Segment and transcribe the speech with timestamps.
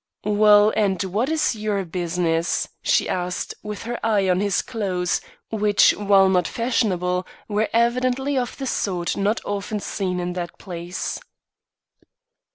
[0.25, 5.91] "Well, and what is your business?" she asked, with her eye on his clothes, which
[5.91, 11.19] while not fashionable, were evidently of the sort not often seen in that place.